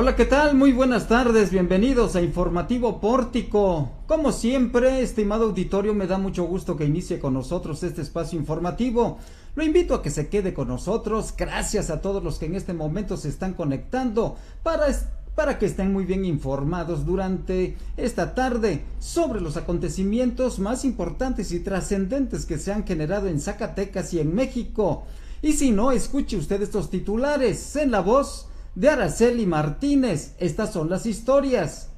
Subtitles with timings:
[0.00, 0.54] Hola, ¿qué tal?
[0.54, 3.90] Muy buenas tardes, bienvenidos a Informativo Pórtico.
[4.06, 9.18] Como siempre, estimado auditorio, me da mucho gusto que inicie con nosotros este espacio informativo.
[9.56, 11.34] Lo invito a que se quede con nosotros.
[11.36, 14.86] Gracias a todos los que en este momento se están conectando para,
[15.34, 21.58] para que estén muy bien informados durante esta tarde sobre los acontecimientos más importantes y
[21.58, 25.06] trascendentes que se han generado en Zacatecas y en México.
[25.42, 30.34] Y si no, escuche usted estos titulares en la voz de Araceli Martínez.
[30.38, 31.90] Estas son las historias.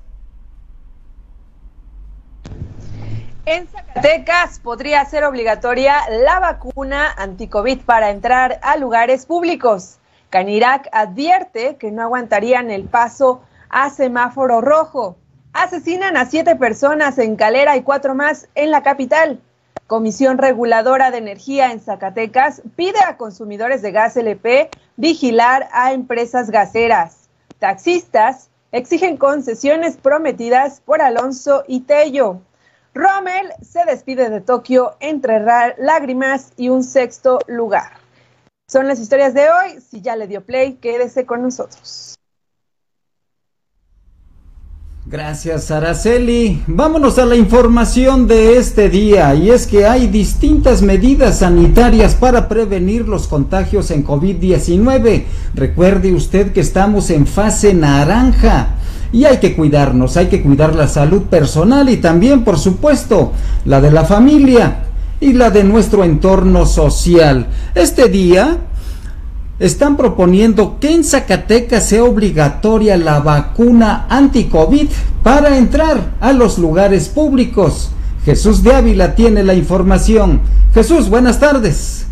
[3.46, 9.98] En Zacatecas podría ser obligatoria la vacuna anticovid para entrar a lugares públicos.
[10.30, 15.16] Canirac advierte que no aguantarían el paso a semáforo rojo.
[15.52, 19.40] Asesinan a siete personas en Calera y cuatro más en la capital.
[19.90, 26.50] Comisión Reguladora de Energía en Zacatecas pide a consumidores de gas LP vigilar a empresas
[26.50, 27.28] gaseras.
[27.58, 32.40] Taxistas exigen concesiones prometidas por Alonso y Tello.
[32.94, 37.90] Rommel se despide de Tokio entre lágrimas y un sexto lugar.
[38.68, 39.80] Son las historias de hoy.
[39.80, 42.19] Si ya le dio play, quédese con nosotros.
[45.10, 46.62] Gracias, Araceli.
[46.68, 49.34] Vámonos a la información de este día.
[49.34, 55.24] Y es que hay distintas medidas sanitarias para prevenir los contagios en COVID-19.
[55.54, 58.76] Recuerde usted que estamos en fase naranja.
[59.12, 63.32] Y hay que cuidarnos, hay que cuidar la salud personal y también, por supuesto,
[63.64, 64.84] la de la familia
[65.20, 67.48] y la de nuestro entorno social.
[67.74, 68.58] Este día
[69.60, 74.88] están proponiendo que en Zacatecas sea obligatoria la vacuna anti-COVID
[75.22, 77.94] para entrar a los lugares públicos.
[78.24, 80.40] Jesús de Ávila tiene la información.
[80.72, 82.10] Jesús, buenas tardes.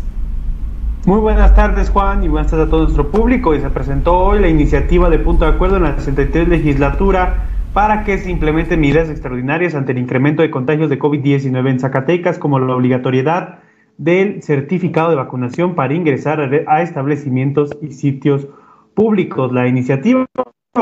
[1.05, 3.55] Muy buenas tardes Juan y buenas tardes a todo nuestro público.
[3.55, 8.03] Y se presentó hoy la iniciativa de punto de acuerdo en la 63 legislatura para
[8.03, 12.59] que se implementen medidas extraordinarias ante el incremento de contagios de COVID-19 en Zacatecas, como
[12.59, 13.59] la obligatoriedad
[13.99, 18.47] del certificado de vacunación para ingresar a establecimientos y sitios
[18.95, 19.51] públicos.
[19.51, 20.25] La iniciativa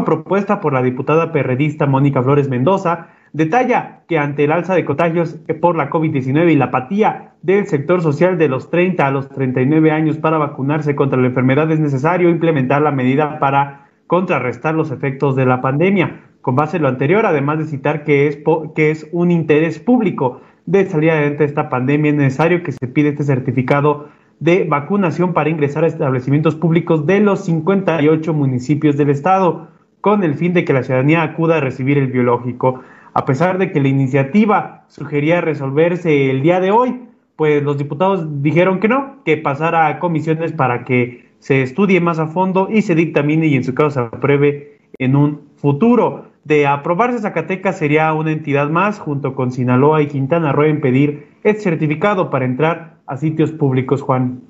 [0.05, 5.39] propuesta por la diputada perredista Mónica Flores Mendoza detalla que ante el alza de contagios
[5.59, 9.91] por la COVID-19 y la apatía del sector social de los 30 a los 39
[9.91, 15.35] años para vacunarse contra la enfermedad es necesario implementar la medida para contrarrestar los efectos
[15.35, 16.26] de la pandemia.
[16.47, 18.39] Con base en lo anterior, además de citar que es,
[18.73, 22.87] que es un interés público de salir adelante de esta pandemia, es necesario que se
[22.87, 24.07] pide este certificado
[24.39, 29.67] de vacunación para ingresar a establecimientos públicos de los 58 municipios del estado,
[29.99, 32.79] con el fin de que la ciudadanía acuda a recibir el biológico.
[33.13, 37.01] A pesar de que la iniciativa sugería resolverse el día de hoy,
[37.35, 42.19] pues los diputados dijeron que no, que pasara a comisiones para que se estudie más
[42.19, 46.36] a fondo y se dictamine y en su caso se apruebe en un futuro.
[46.47, 51.27] De aprobarse Zacatecas sería una entidad más, junto con Sinaloa y Quintana Roo, en pedir
[51.43, 54.43] el certificado para entrar a sitios públicos, Juan.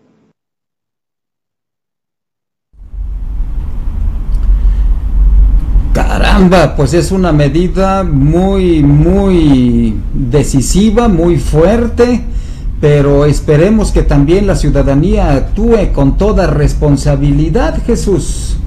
[5.91, 12.22] Caramba, pues es una medida muy, muy decisiva, muy fuerte,
[12.79, 18.59] pero esperemos que también la ciudadanía actúe con toda responsabilidad, Jesús.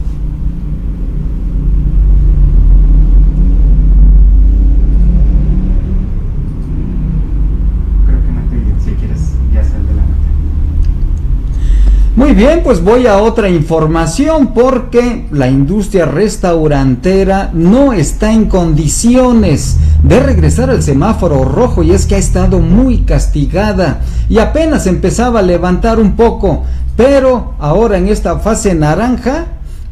[12.20, 19.78] Muy bien, pues voy a otra información porque la industria restaurantera no está en condiciones
[20.02, 25.40] de regresar al semáforo rojo y es que ha estado muy castigada y apenas empezaba
[25.40, 26.64] a levantar un poco,
[26.94, 29.46] pero ahora en esta fase naranja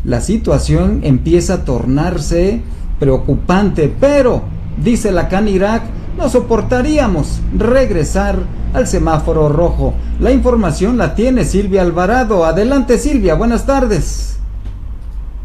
[0.04, 2.60] la situación empieza a tornarse
[3.00, 4.42] preocupante, pero
[4.76, 5.82] dice la Canirac,
[6.18, 8.34] no soportaríamos regresar
[8.74, 9.94] al semáforo rojo.
[10.18, 12.44] La información la tiene Silvia Alvarado.
[12.44, 14.36] Adelante Silvia, buenas tardes.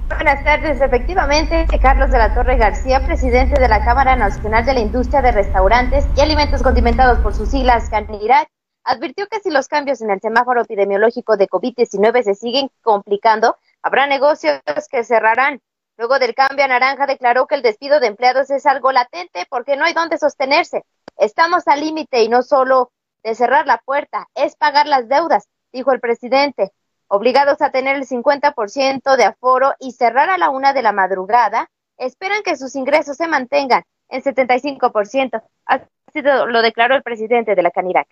[0.09, 4.79] Buenas tardes, efectivamente, Carlos de la Torre García, presidente de la Cámara Nacional de la
[4.79, 8.47] Industria de Restaurantes y Alimentos Condimentados por sus siglas CANIRAC,
[8.83, 14.07] advirtió que si los cambios en el semáforo epidemiológico de COVID-19 se siguen complicando, habrá
[14.07, 14.59] negocios
[14.91, 15.61] que cerrarán.
[16.03, 19.77] Luego del cambio a naranja declaró que el despido de empleados es algo latente porque
[19.77, 20.83] no hay dónde sostenerse.
[21.15, 22.91] Estamos al límite y no solo
[23.23, 26.73] de cerrar la puerta, es pagar las deudas, dijo el presidente.
[27.07, 31.69] Obligados a tener el 50% de aforo y cerrar a la una de la madrugada,
[31.95, 35.41] esperan que sus ingresos se mantengan en 75%.
[35.63, 38.09] Así lo declaró el presidente de la Canirac.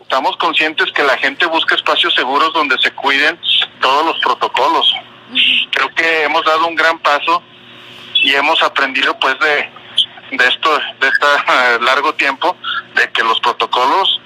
[0.00, 3.38] Estamos conscientes que la gente busca espacios seguros donde se cuiden
[3.80, 4.92] todos los protocolos.
[5.70, 7.40] Creo que hemos dado un gran paso
[8.14, 9.70] y hemos aprendido pues de,
[10.36, 12.56] de esto, de este largo tiempo,
[12.96, 14.20] de que los protocolos,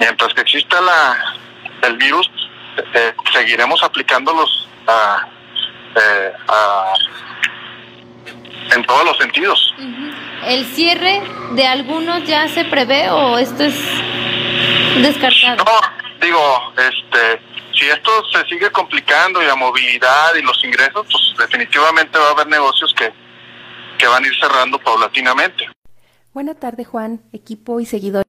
[0.00, 1.34] mientras que exista la,
[1.82, 2.30] el virus,
[2.94, 5.28] eh, seguiremos aplicándolos a,
[5.96, 6.94] eh, a,
[8.74, 9.74] en todos los sentidos.
[10.46, 11.20] ¿El cierre
[11.52, 13.74] de algunos ya se prevé o esto es
[15.02, 15.64] descartado?
[15.64, 15.80] No,
[16.20, 17.40] digo, este,
[17.72, 22.30] si esto se sigue complicando y la movilidad y los ingresos, pues definitivamente va a
[22.32, 23.12] haber negocios que,
[23.98, 25.66] que van a ir cerrando paulatinamente.
[26.32, 28.28] Buena tarde, Juan, equipo y seguidores.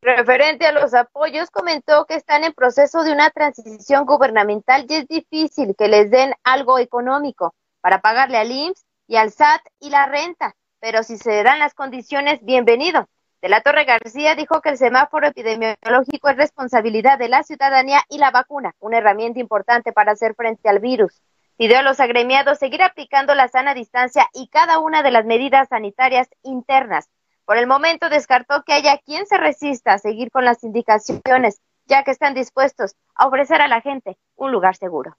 [0.00, 5.08] Referente a los apoyos, comentó que están en proceso de una transición gubernamental y es
[5.08, 10.06] difícil que les den algo económico para pagarle al IMSS y al SAT y la
[10.06, 13.08] renta, pero si se dan las condiciones, bienvenido.
[13.40, 18.18] De la Torre García dijo que el semáforo epidemiológico es responsabilidad de la ciudadanía y
[18.18, 21.22] la vacuna, una herramienta importante para hacer frente al virus.
[21.56, 25.68] Pidió a los agremiados seguir aplicando la sana distancia y cada una de las medidas
[25.68, 27.08] sanitarias internas
[27.48, 32.04] por el momento descartó que haya quien se resista a seguir con las indicaciones, ya
[32.04, 35.16] que están dispuestos a ofrecer a la gente un lugar seguro.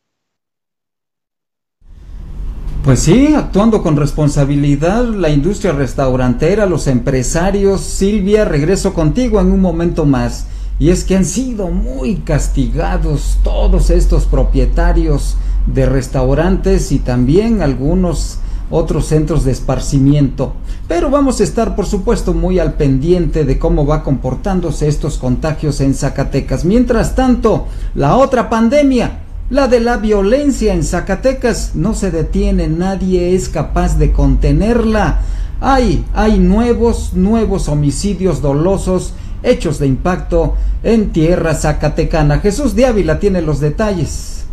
[2.89, 7.81] Pues sí, actuando con responsabilidad la industria restaurantera, los empresarios.
[7.81, 10.47] Silvia, regreso contigo en un momento más.
[10.79, 15.37] Y es que han sido muy castigados todos estos propietarios
[15.67, 18.39] de restaurantes y también algunos
[18.71, 20.53] otros centros de esparcimiento.
[20.87, 25.79] Pero vamos a estar, por supuesto, muy al pendiente de cómo va comportándose estos contagios
[25.79, 26.65] en Zacatecas.
[26.65, 29.19] Mientras tanto, la otra pandemia,
[29.49, 35.21] la de la violencia en Zacatecas, no se detiene, nadie es capaz de contenerla.
[35.59, 42.39] Hay, hay nuevos, nuevos homicidios dolosos, hechos de impacto en tierra zacatecana.
[42.39, 44.47] Jesús de Ávila tiene los detalles.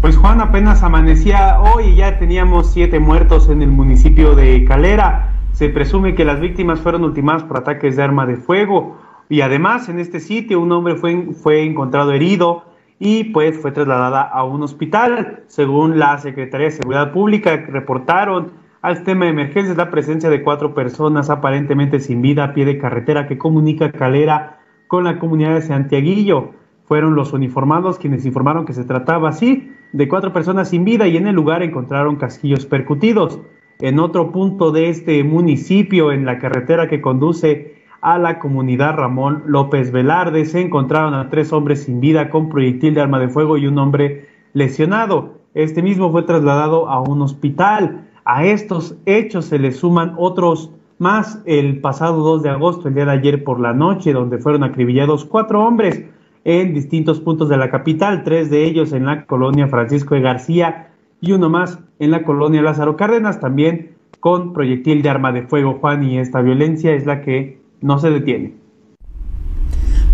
[0.00, 5.34] Pues Juan, apenas amanecía hoy y ya teníamos siete muertos en el municipio de Calera.
[5.52, 8.96] Se presume que las víctimas fueron ultimadas por ataques de arma de fuego.
[9.28, 12.67] Y además en este sitio un hombre fue, fue encontrado herido
[12.98, 15.44] y pues fue trasladada a un hospital.
[15.46, 18.52] Según la Secretaría de Seguridad Pública, reportaron
[18.82, 22.78] al sistema de emergencias la presencia de cuatro personas aparentemente sin vida a pie de
[22.78, 26.52] carretera que comunica Calera con la comunidad de Santiaguillo.
[26.84, 31.16] Fueron los uniformados quienes informaron que se trataba así de cuatro personas sin vida y
[31.16, 33.40] en el lugar encontraron casquillos percutidos.
[33.80, 39.42] En otro punto de este municipio, en la carretera que conduce a la comunidad Ramón
[39.46, 43.56] López Velarde, se encontraron a tres hombres sin vida con proyectil de arma de fuego
[43.56, 45.34] y un hombre lesionado.
[45.54, 48.08] Este mismo fue trasladado a un hospital.
[48.24, 53.06] A estos hechos se le suman otros más el pasado 2 de agosto, el día
[53.06, 56.04] de ayer por la noche, donde fueron acribillados cuatro hombres
[56.44, 60.90] en distintos puntos de la capital, tres de ellos en la colonia Francisco de García
[61.20, 65.78] y uno más en la colonia Lázaro Cárdenas, también con proyectil de arma de fuego,
[65.80, 68.54] Juan, y esta violencia es la que no se detiene.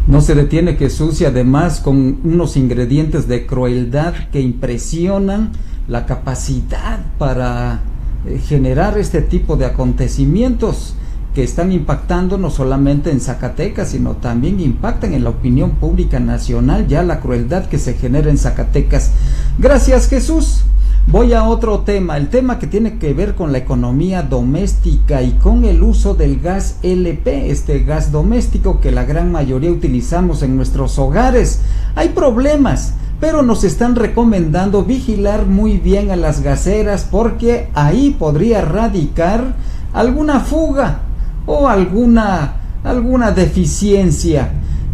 [0.06, 5.52] No se detiene Jesús y además con unos ingredientes de crueldad que impresionan
[5.88, 7.80] la capacidad para
[8.26, 10.94] eh, generar este tipo de acontecimientos
[11.34, 16.86] que están impactando no solamente en Zacatecas, sino también impactan en la opinión pública nacional,
[16.86, 19.10] ya la crueldad que se genera en Zacatecas.
[19.58, 20.64] Gracias Jesús.
[21.06, 25.32] Voy a otro tema, el tema que tiene que ver con la economía doméstica y
[25.32, 30.56] con el uso del gas LP, este gas doméstico que la gran mayoría utilizamos en
[30.56, 31.60] nuestros hogares.
[31.94, 38.62] Hay problemas, pero nos están recomendando vigilar muy bien a las gaseras porque ahí podría
[38.62, 39.54] radicar
[39.92, 41.00] alguna fuga
[41.46, 44.52] o alguna, alguna deficiencia.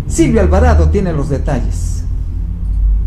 [0.09, 2.00] Silvia Alvarado tiene los detalles.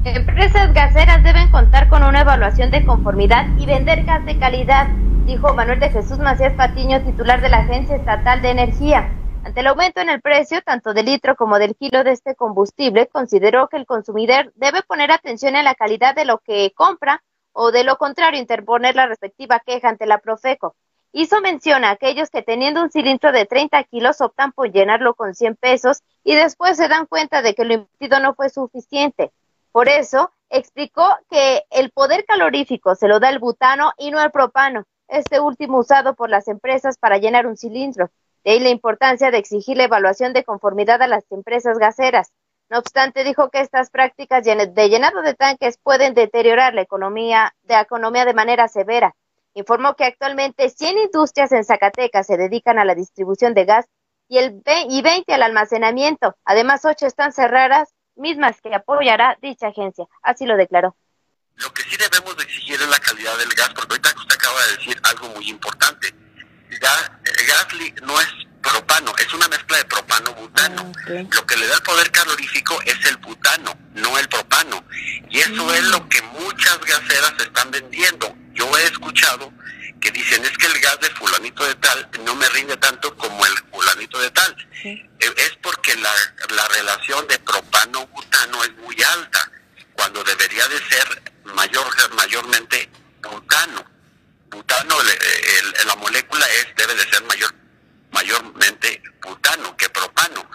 [0.05, 4.89] Empresas gaseras deben contar con una evaluación de conformidad y vender gas de calidad,
[5.25, 9.09] dijo Manuel de Jesús Macías Patiño, titular de la Agencia Estatal de Energía.
[9.45, 13.07] Ante el aumento en el precio tanto del litro como del kilo de este combustible,
[13.07, 17.71] consideró que el consumidor debe poner atención en la calidad de lo que compra o
[17.71, 20.75] de lo contrario interponer la respectiva queja ante la Profeco.
[21.13, 25.33] Hizo mención a aquellos que teniendo un cilindro de 30 kilos optan por llenarlo con
[25.33, 29.31] 100 pesos y después se dan cuenta de que lo invertido no fue suficiente.
[29.73, 34.31] Por eso, explicó que el poder calorífico se lo da el butano y no el
[34.31, 38.11] propano, este último usado por las empresas para llenar un cilindro.
[38.45, 42.31] De ahí la importancia de exigir la evaluación de conformidad a las empresas gaseras.
[42.69, 48.33] No obstante, dijo que estas prácticas de llenado de tanques pueden deteriorar la economía de,
[48.33, 49.15] manera severa
[49.55, 53.85] informó que actualmente 100 industrias en Zacatecas se dedican a la distribución de gas
[54.27, 56.35] y, el y 20 al almacenamiento.
[56.45, 60.05] Además, 8 están cerradas, mismas que apoyará dicha agencia.
[60.21, 60.95] Así lo declaró.
[61.55, 64.65] Lo que sí debemos de exigir es la calidad del gas, porque ahorita usted acaba
[64.65, 66.13] de decir algo muy importante.
[66.81, 67.67] Gas, el gas
[68.01, 68.27] no es
[68.61, 70.91] propano, es una mezcla de propano-butano.
[70.95, 74.83] Ah, lo que le da el poder calorífico es el butano, no el propano.
[75.29, 76.09] Y eso es lo mm.
[76.09, 78.35] que muchas gaseras están vendiendo.
[78.53, 79.51] Yo he escuchado
[79.99, 83.45] que dicen es que el gas de fulanito de tal no me rinde tanto como
[83.45, 84.55] el fulanito de tal.
[84.83, 85.52] Eh, es
[85.83, 89.51] porque la, la relación de propano-butano es muy alta,
[89.93, 91.85] cuando debería de ser mayor
[92.15, 92.89] mayormente
[93.21, 93.83] butano.
[94.49, 94.95] Butano,
[95.85, 97.53] la molécula es debe de ser mayor
[98.11, 100.47] mayormente butano que propano.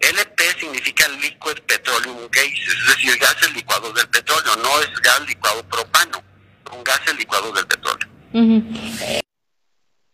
[0.00, 5.62] LP significa Liquid Petroleum Gas, es decir, gases licuados del petróleo, no es gas licuado
[5.68, 6.22] propano,
[6.70, 8.08] son gases licuados del petróleo.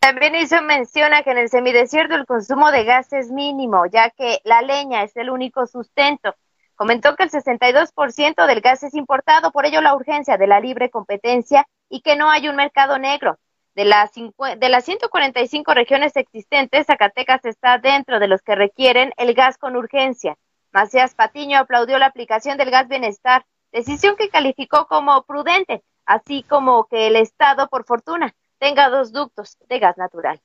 [0.03, 4.41] También hizo mención que en el semidesierto el consumo de gas es mínimo, ya que
[4.43, 6.35] la leña es el único sustento.
[6.75, 10.89] Comentó que el 62% del gas es importado, por ello la urgencia de la libre
[10.89, 13.39] competencia y que no hay un mercado negro.
[13.75, 19.33] De las, de las 145 regiones existentes, Zacatecas está dentro de los que requieren el
[19.33, 20.35] gas con urgencia.
[20.73, 26.87] Macías Patiño aplaudió la aplicación del gas bienestar, decisión que calificó como prudente, así como
[26.87, 30.39] que el Estado, por fortuna, tenga dos ductos de gas natural.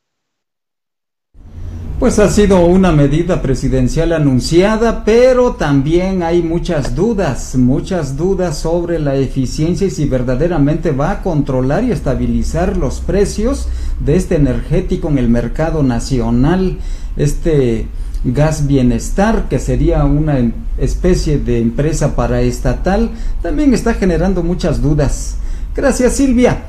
[2.01, 8.99] Pues ha sido una medida presidencial anunciada, pero también hay muchas dudas, muchas dudas sobre
[8.99, 13.69] la eficiencia y si verdaderamente va a controlar y estabilizar los precios
[14.01, 16.79] de este energético en el mercado nacional,
[17.17, 17.87] este
[18.25, 20.39] gas bienestar, que sería una
[20.77, 23.11] especie de empresa paraestatal,
[23.43, 25.37] también está generando muchas dudas.
[25.75, 26.65] Gracias Silvia.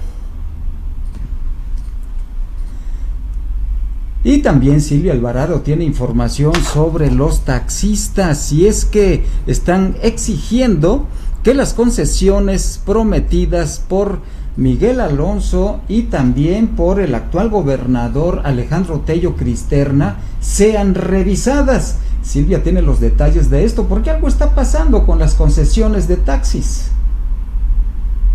[4.24, 11.08] Y también Silvia Alvarado tiene información sobre los taxistas y es que están exigiendo
[11.42, 14.20] que las concesiones prometidas por
[14.58, 22.00] Miguel Alonso y también por el actual gobernador Alejandro Tello Cristerna sean revisadas.
[22.22, 26.92] Silvia tiene los detalles de esto porque algo está pasando con las concesiones de taxis.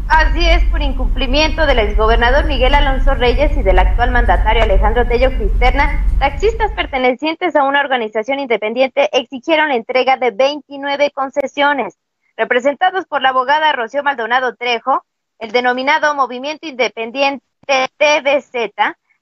[0.09, 5.31] Así es, por incumplimiento del exgobernador Miguel Alonso Reyes y del actual mandatario Alejandro Tello
[5.31, 11.97] Cristerna, taxistas pertenecientes a una organización independiente exigieron la entrega de 29 concesiones.
[12.37, 15.05] Representados por la abogada Rocío Maldonado Trejo,
[15.39, 18.73] el denominado Movimiento Independiente TVZ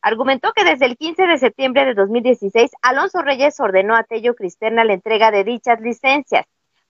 [0.01, 4.85] argumentó que desde el 15 de septiembre de 2016 Alonso Reyes ordenó a Tello Cristerna
[4.85, 6.45] la entrega de dichas licencias.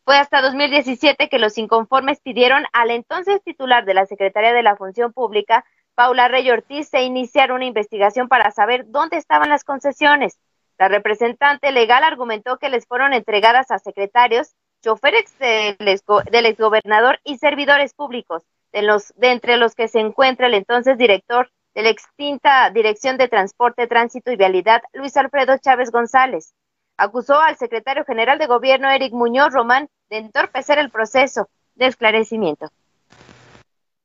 [0.05, 4.75] Fue hasta 2017 que los inconformes pidieron al entonces titular de la Secretaría de la
[4.75, 10.41] Función Pública, Paula Rey Ortiz, se iniciara una investigación para saber dónde estaban las concesiones.
[10.77, 17.95] La representante legal argumentó que les fueron entregadas a secretarios, choferes del exgobernador y servidores
[17.95, 18.43] públicos,
[18.73, 23.87] de entre los que se encuentra el entonces director de la extinta Dirección de Transporte,
[23.87, 26.55] Tránsito y Vialidad, Luis Alfredo Chávez González
[26.97, 32.71] acusó al secretario general de gobierno, Eric Muñoz Román, de entorpecer el proceso de esclarecimiento.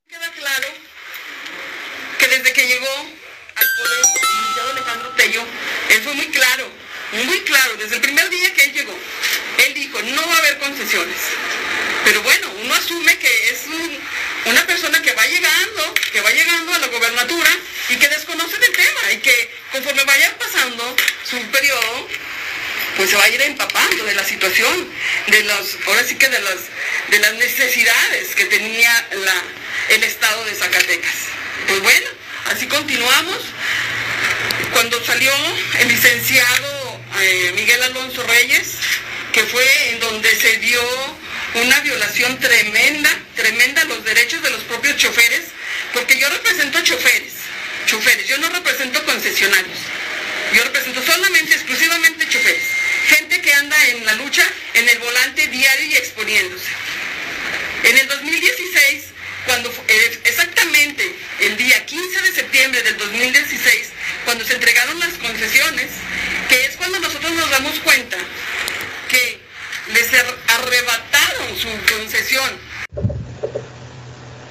[0.08, 0.68] Queda claro
[2.20, 2.88] que desde que llegó
[3.56, 4.08] al poder
[4.64, 5.44] el Alejandro Tello,
[5.90, 6.66] él fue muy claro,
[7.26, 8.94] muy claro, desde el primer día que él llegó,
[9.66, 11.18] él dijo, no va a haber concesiones.
[12.04, 13.66] Pero bueno, uno asume que es
[14.46, 17.50] una persona que va llegando, que va llegando a la gobernatura
[17.90, 22.08] y que desconoce del tema y que conforme vaya pasando su periodo,
[22.98, 24.90] pues se va a ir empapando de la situación,
[25.28, 26.58] de los, ahora sí que de las,
[27.10, 29.44] de las necesidades que tenía la,
[29.90, 31.16] el estado de Zacatecas.
[31.68, 32.08] Pues bueno,
[32.52, 33.38] así continuamos.
[34.74, 35.32] Cuando salió
[35.80, 38.74] el licenciado eh, Miguel Alonso Reyes,
[39.32, 40.82] que fue en donde se dio
[41.54, 45.46] una violación tremenda, tremenda a los derechos de los propios choferes,
[45.94, 47.34] porque yo represento choferes,
[47.86, 49.78] choferes, yo no represento concesionarios,
[50.54, 52.78] yo represento solamente, exclusivamente choferes
[53.08, 56.70] gente que anda en la lucha, en el volante diario y exponiéndose.
[57.84, 59.14] En el 2016,
[59.46, 63.94] cuando eh, exactamente el día 15 de septiembre del 2016,
[64.26, 65.90] cuando se entregaron las concesiones,
[66.50, 68.18] que es cuando nosotros nos damos cuenta
[69.08, 69.40] que
[69.94, 72.68] les arrebataron su concesión.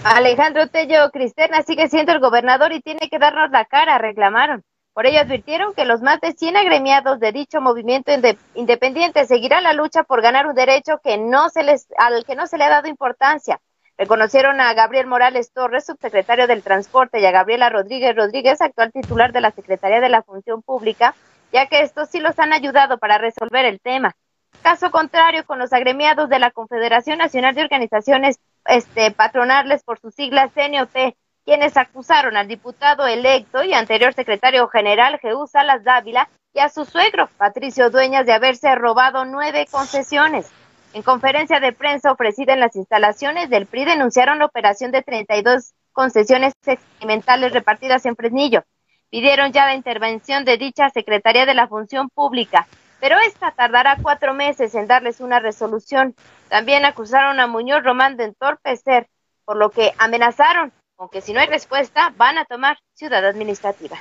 [0.02, 4.64] Alejandro Tello Cristerna sigue siendo el gobernador y tiene que darnos la cara, reclamaron.
[4.96, 8.12] Por ello advirtieron que los más de 100 agremiados de dicho movimiento
[8.54, 12.46] independiente seguirán la lucha por ganar un derecho que no se les, al que no
[12.46, 13.60] se le ha dado importancia.
[13.98, 19.34] Reconocieron a Gabriel Morales Torres, subsecretario del Transporte, y a Gabriela Rodríguez Rodríguez, actual titular
[19.34, 21.14] de la Secretaría de la Función Pública,
[21.52, 24.16] ya que estos sí los han ayudado para resolver el tema.
[24.62, 30.14] Caso contrario con los agremiados de la Confederación Nacional de Organizaciones este, Patronales por sus
[30.14, 31.14] siglas CNOT,
[31.46, 36.84] quienes acusaron al diputado electo y anterior secretario general Jesús Salas Dávila y a su
[36.84, 40.50] suegro Patricio Dueñas de haberse robado nueve concesiones.
[40.92, 45.72] En conferencia de prensa ofrecida en las instalaciones del PRI denunciaron la operación de 32
[45.92, 48.64] concesiones experimentales repartidas en Fresnillo.
[49.08, 52.66] Pidieron ya la intervención de dicha Secretaría de la Función Pública,
[52.98, 56.16] pero esta tardará cuatro meses en darles una resolución.
[56.48, 59.06] También acusaron a Muñoz Román de entorpecer,
[59.44, 63.96] por lo que amenazaron aunque si no hay respuesta van a tomar ciudad administrativa.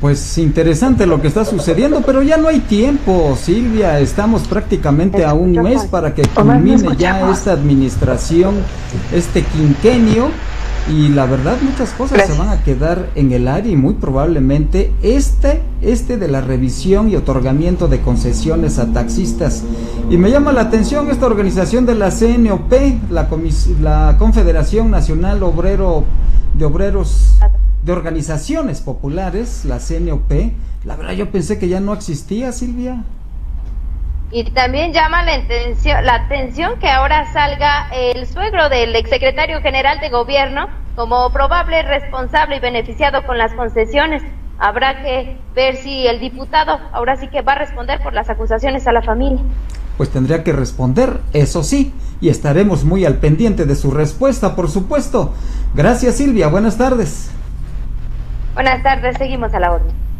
[0.00, 4.00] Pues interesante lo que está sucediendo, pero ya no hay tiempo, Silvia.
[4.00, 8.64] Estamos prácticamente a un mes para que culmine ya esta administración,
[9.12, 10.30] este quinquenio.
[10.90, 14.92] Y la verdad muchas cosas se van a quedar en el aire y muy probablemente
[15.02, 19.62] este, este de la revisión y otorgamiento de concesiones a taxistas.
[20.10, 22.72] Y me llama la atención esta organización de la CNOP,
[23.10, 23.28] la,
[23.80, 26.04] la Confederación Nacional Obrero
[26.54, 27.38] de Obreros
[27.84, 30.32] de Organizaciones Populares, la CNOP.
[30.84, 33.04] La verdad yo pensé que ya no existía, Silvia.
[34.34, 40.00] Y también llama la atención, la atención que ahora salga el suegro del exsecretario general
[40.00, 44.22] de gobierno como probable responsable y beneficiado con las concesiones.
[44.58, 48.86] Habrá que ver si el diputado ahora sí que va a responder por las acusaciones
[48.86, 49.42] a la familia.
[49.98, 51.92] Pues tendría que responder, eso sí,
[52.22, 55.34] y estaremos muy al pendiente de su respuesta, por supuesto.
[55.74, 57.30] Gracias Silvia, buenas tardes.
[58.54, 60.11] Buenas tardes, seguimos a la orden.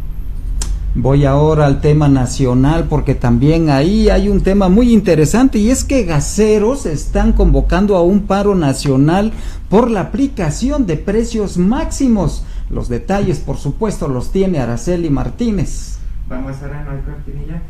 [0.95, 5.85] Voy ahora al tema nacional porque también ahí hay un tema muy interesante y es
[5.85, 9.33] que gaseros están convocando a un paro nacional
[9.71, 12.45] por la aplicación de precios máximos.
[12.69, 15.99] Los detalles, por supuesto, los tiene Araceli Martínez.
[16.29, 17.63] Vamos a ver, cortinilla.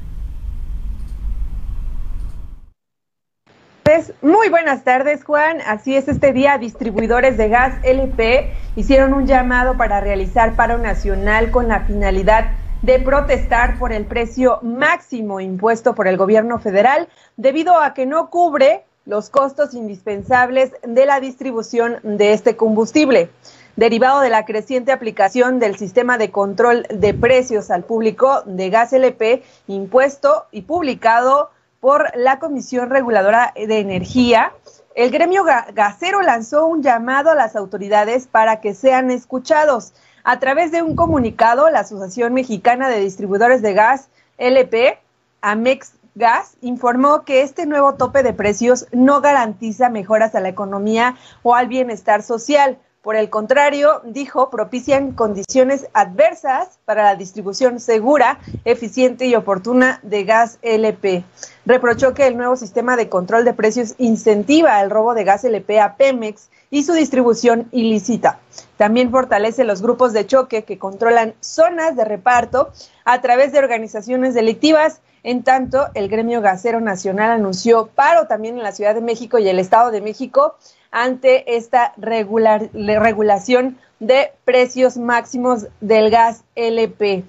[3.84, 5.58] Pues, muy buenas tardes, Juan.
[5.68, 11.52] Así es, este día distribuidores de gas LP hicieron un llamado para realizar paro nacional
[11.52, 12.50] con la finalidad
[12.82, 18.28] de protestar por el precio máximo impuesto por el gobierno federal debido a que no
[18.28, 23.30] cubre los costos indispensables de la distribución de este combustible.
[23.76, 28.92] Derivado de la creciente aplicación del sistema de control de precios al público de gas
[28.92, 34.52] LP impuesto y publicado por la Comisión Reguladora de Energía,
[34.94, 40.70] el gremio gasero lanzó un llamado a las autoridades para que sean escuchados a través
[40.70, 44.08] de un comunicado, la Asociación Mexicana de Distribuidores de Gas,
[44.38, 44.98] LP,
[45.40, 51.16] Amex Gas, informó que este nuevo tope de precios no garantiza mejoras a la economía
[51.42, 52.78] o al bienestar social.
[53.02, 60.22] Por el contrario, dijo, propician condiciones adversas para la distribución segura, eficiente y oportuna de
[60.22, 61.24] gas LP.
[61.66, 65.80] Reprochó que el nuevo sistema de control de precios incentiva el robo de gas LP
[65.80, 68.38] a Pemex y su distribución ilícita.
[68.76, 72.70] También fortalece los grupos de choque que controlan zonas de reparto
[73.04, 75.00] a través de organizaciones delictivas.
[75.24, 79.48] En tanto, el gremio gasero nacional anunció paro también en la Ciudad de México y
[79.48, 80.54] el Estado de México
[80.92, 87.24] ante esta regulación de precios máximos del gas LP.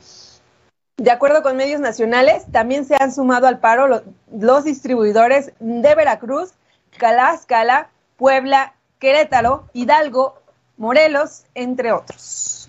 [0.98, 6.52] De acuerdo con medios nacionales, también se han sumado al paro los, distribuidores de Veracruz,
[6.98, 10.40] Calascala, Puebla Querétaro, Hidalgo,
[10.78, 12.68] Morelos, entre otros.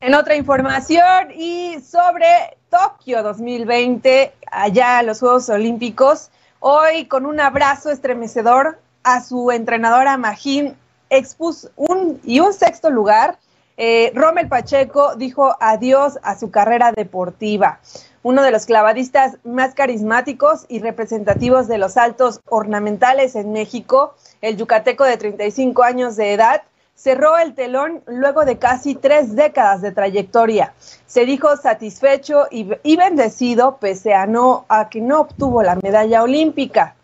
[0.00, 7.90] En otra información y sobre Tokio 2020, allá los Juegos Olímpicos, hoy con un abrazo
[7.90, 10.76] estremecedor a su entrenadora Magín
[11.10, 13.38] expuso un y un sexto lugar.
[13.76, 17.80] Eh, Rommel Pacheco dijo adiós a su carrera deportiva
[18.26, 24.56] uno de los clavadistas más carismáticos y representativos de los saltos ornamentales en México, el
[24.56, 26.62] yucateco de 35 años de edad,
[26.96, 30.74] cerró el telón luego de casi tres décadas de trayectoria.
[31.06, 36.96] Se dijo satisfecho y, bendecido pese a, no, a que no obtuvo la medalla olímpica.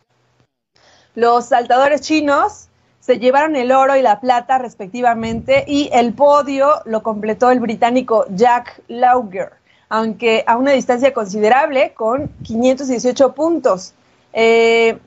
[1.15, 7.03] Los saltadores chinos se llevaron el oro y la plata respectivamente y el podio lo
[7.03, 13.93] completó el británico Jack Lauger aunque a una distancia considerable, con 518 puntos.
[14.33, 14.99] Eh,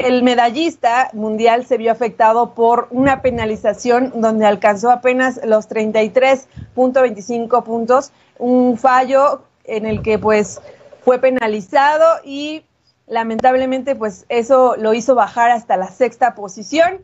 [0.00, 8.12] el medallista mundial se vio afectado por una penalización donde alcanzó apenas los 33.25 puntos,
[8.38, 10.60] un fallo en el que pues
[11.04, 12.64] fue penalizado y
[13.06, 17.00] lamentablemente pues eso lo hizo bajar hasta la sexta posición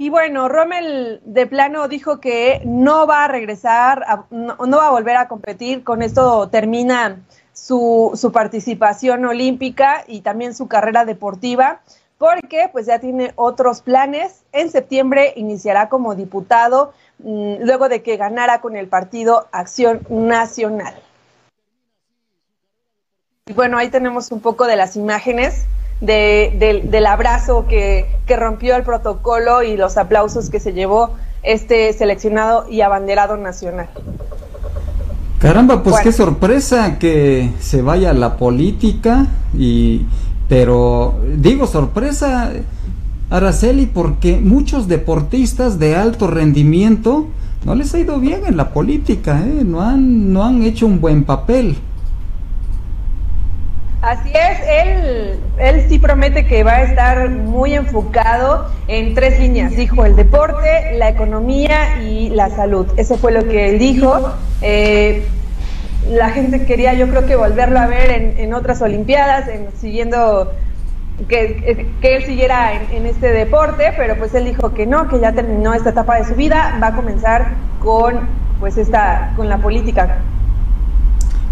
[0.00, 5.16] Y bueno, Rommel de plano dijo que no va a regresar, no, va a volver
[5.16, 5.82] a competir.
[5.82, 7.20] Con esto termina
[7.52, 11.80] su, su, participación olímpica y también su carrera deportiva,
[12.18, 14.42] porque pues ya tiene otros planes.
[14.52, 20.94] En septiembre iniciará como diputado mm, luego de que ganara con el partido Acción Nacional.
[23.46, 25.66] Y bueno, ahí tenemos un poco de las imágenes
[26.00, 32.82] del abrazo que, rompió el protocolo y los aplausos que se llevó este seleccionado y
[32.82, 33.88] abanderado nacional.
[35.38, 39.26] Caramba, pues qué sorpresa que se vaya la política
[39.56, 40.04] y
[40.48, 42.50] pero digo sorpresa
[43.30, 47.26] Araceli porque muchos deportistas de alto rendimiento
[47.64, 49.64] no les ha ido bien en la política, ¿eh?
[49.64, 51.76] no han no han hecho un buen papel.
[54.00, 59.74] Así es, él, él sí promete que va a estar muy enfocado en tres líneas,
[59.74, 62.86] dijo el deporte, la economía y la salud.
[62.96, 64.32] Eso fue lo que él dijo.
[64.62, 65.26] Eh,
[66.06, 70.52] la gente quería yo creo que volverlo a ver en, otras Olimpiadas, en, siguiendo
[71.28, 75.20] que, que, él siguiera en, en, este deporte, pero pues él dijo que no, que
[75.20, 78.20] ya terminó esta etapa de su vida, va a comenzar con
[78.60, 80.18] pues esta, con la política.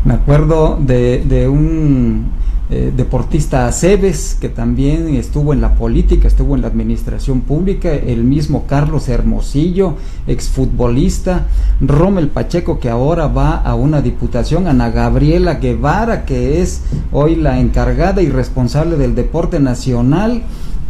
[0.04, 2.30] Me acuerdo de, de un
[2.68, 8.24] eh, deportista Cebes, que también estuvo en la política, estuvo en la administración pública, el
[8.24, 9.94] mismo Carlos Hermosillo,
[10.26, 11.46] exfutbolista,
[11.80, 17.60] Rommel Pacheco, que ahora va a una diputación, Ana Gabriela Guevara, que es hoy la
[17.60, 20.42] encargada y responsable del deporte nacional,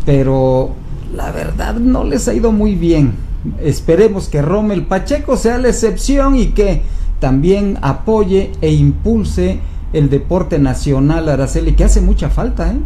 [0.07, 0.71] pero
[1.15, 3.13] la verdad no les ha ido muy bien.
[3.61, 6.81] Esperemos que Rommel Pacheco sea la excepción y que
[7.21, 9.61] también apoye e impulse
[9.93, 12.79] el deporte nacional, Araceli, que hace mucha falta, ¿eh?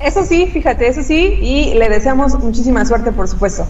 [0.00, 3.66] Eso sí, fíjate, eso sí, y le deseamos muchísima suerte, por supuesto.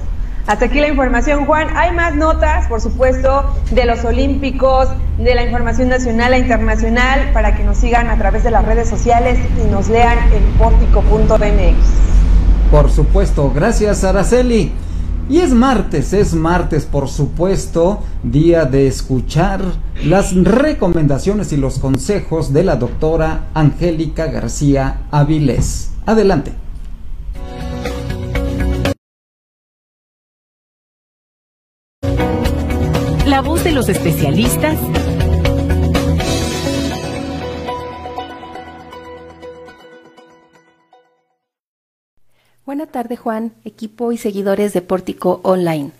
[0.46, 1.68] Hasta aquí la información, Juan.
[1.76, 7.56] Hay más notas, por supuesto, de los Olímpicos, de la información nacional e internacional, para
[7.56, 11.76] que nos sigan a través de las redes sociales y nos lean en pórtico.mx.
[12.70, 14.72] Por supuesto, gracias, Araceli.
[15.30, 19.60] Y es martes, es martes por supuesto, día de escuchar
[20.04, 25.92] las recomendaciones y los consejos de la doctora Angélica García Avilés.
[26.04, 26.52] Adelante.
[33.24, 34.76] La voz de los especialistas
[42.70, 45.90] Buenas tardes Juan, equipo y seguidores de Pórtico Online.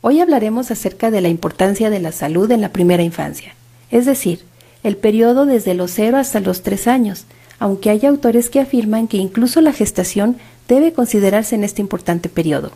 [0.00, 3.54] Hoy hablaremos acerca de la importancia de la salud en la primera infancia,
[3.90, 4.40] es decir,
[4.82, 7.26] el periodo desde los 0 hasta los 3 años,
[7.58, 12.72] aunque hay autores que afirman que incluso la gestación debe considerarse en este importante periodo.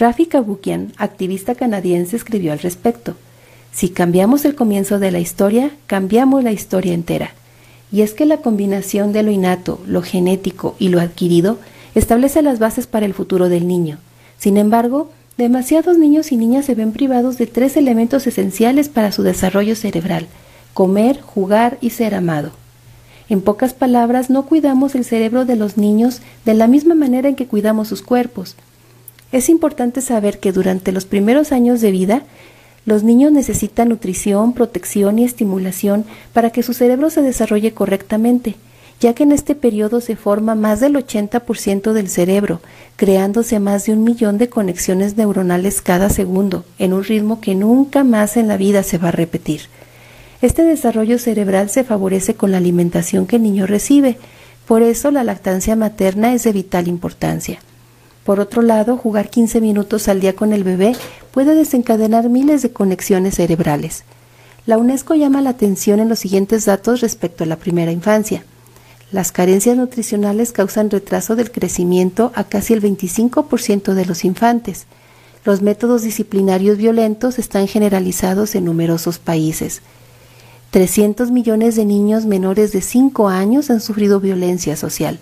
[0.00, 3.14] Rafi Kabukian, activista canadiense, escribió al respecto.
[3.70, 7.34] Si cambiamos el comienzo de la historia, cambiamos la historia entera.
[7.92, 11.58] Y es que la combinación de lo innato, lo genético y lo adquirido
[11.94, 13.98] establece las bases para el futuro del niño.
[14.38, 19.22] Sin embargo, demasiados niños y niñas se ven privados de tres elementos esenciales para su
[19.22, 20.26] desarrollo cerebral,
[20.72, 22.52] comer, jugar y ser amado.
[23.28, 27.36] En pocas palabras, no cuidamos el cerebro de los niños de la misma manera en
[27.36, 28.56] que cuidamos sus cuerpos.
[29.32, 32.22] Es importante saber que durante los primeros años de vida,
[32.84, 36.04] los niños necesitan nutrición, protección y estimulación
[36.34, 38.56] para que su cerebro se desarrolle correctamente
[39.04, 42.62] ya que en este periodo se forma más del 80% del cerebro,
[42.96, 48.02] creándose más de un millón de conexiones neuronales cada segundo, en un ritmo que nunca
[48.02, 49.60] más en la vida se va a repetir.
[50.40, 54.16] Este desarrollo cerebral se favorece con la alimentación que el niño recibe,
[54.64, 57.58] por eso la lactancia materna es de vital importancia.
[58.24, 60.96] Por otro lado, jugar 15 minutos al día con el bebé
[61.30, 64.04] puede desencadenar miles de conexiones cerebrales.
[64.64, 68.46] La UNESCO llama la atención en los siguientes datos respecto a la primera infancia.
[69.14, 74.86] Las carencias nutricionales causan retraso del crecimiento a casi el 25% de los infantes.
[75.44, 79.82] Los métodos disciplinarios violentos están generalizados en numerosos países.
[80.72, 85.20] 300 millones de niños menores de 5 años han sufrido violencia social.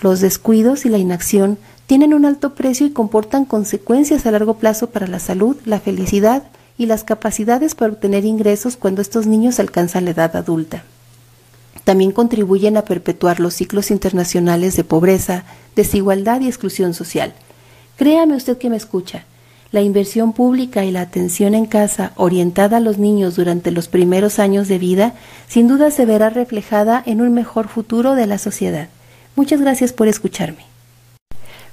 [0.00, 4.88] Los descuidos y la inacción tienen un alto precio y comportan consecuencias a largo plazo
[4.88, 6.44] para la salud, la felicidad
[6.78, 10.84] y las capacidades para obtener ingresos cuando estos niños alcanzan la edad adulta
[11.84, 17.34] también contribuyen a perpetuar los ciclos internacionales de pobreza, desigualdad y exclusión social.
[17.96, 19.24] Créame usted que me escucha,
[19.72, 24.38] la inversión pública y la atención en casa orientada a los niños durante los primeros
[24.38, 25.14] años de vida
[25.48, 28.88] sin duda se verá reflejada en un mejor futuro de la sociedad.
[29.34, 30.66] Muchas gracias por escucharme.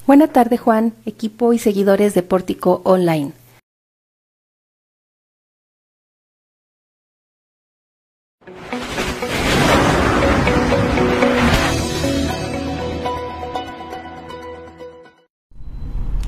[0.08, 3.34] Buena tarde Juan, equipo y seguidores de Pórtico Online.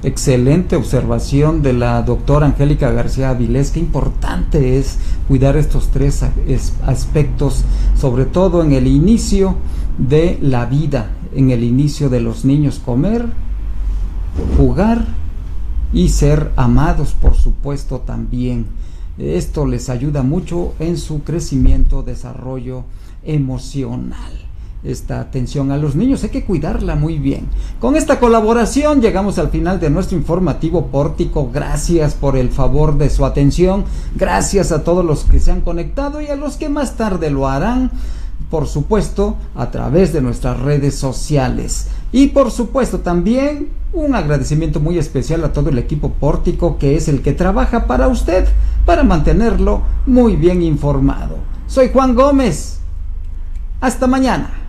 [0.04, 3.70] Excelente observación de la doctora Angélica García Avilés.
[3.70, 6.26] Qué importante es cuidar estos tres
[6.84, 7.64] aspectos,
[7.96, 9.58] sobre todo en el inicio
[10.00, 13.28] de la vida, en el inicio de los niños, comer,
[14.58, 15.06] jugar
[15.94, 18.66] y ser amados, por supuesto, también.
[19.20, 22.86] Esto les ayuda mucho en su crecimiento, desarrollo
[23.24, 24.41] emocional
[24.84, 27.48] esta atención a los niños, hay que cuidarla muy bien.
[27.80, 31.50] Con esta colaboración llegamos al final de nuestro informativo pórtico.
[31.54, 33.86] Gracias por el favor de su atención.
[34.16, 37.48] Gracias a todos los que se han conectado y a los que más tarde lo
[37.48, 37.92] harán.
[38.50, 41.88] Por supuesto, a través de nuestras redes sociales.
[42.12, 47.08] Y por supuesto también un agradecimiento muy especial a todo el equipo pórtico que es
[47.08, 48.48] el que trabaja para usted,
[48.86, 51.38] para mantenerlo muy bien informado.
[51.68, 52.80] Soy Juan Gómez.
[53.80, 54.61] Hasta mañana.